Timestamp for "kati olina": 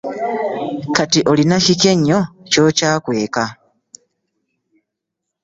0.95-1.55